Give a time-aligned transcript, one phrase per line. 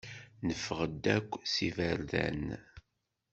[0.45, 2.43] Neffeɣ-d akk s iberdan.